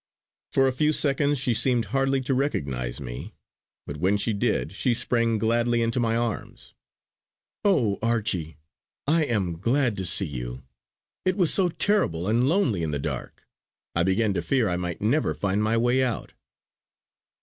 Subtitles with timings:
[0.51, 3.35] For a few seconds she seemed hardly to recognise me;
[3.85, 6.73] but when she did she sprang gladly into my arms.
[7.63, 7.99] "Oh!
[8.01, 8.57] Archie,
[9.05, 10.63] I am glad to see you.
[11.23, 13.47] It was so terrible and lonely in the dark.
[13.93, 16.33] I began to fear I might never find my way out!"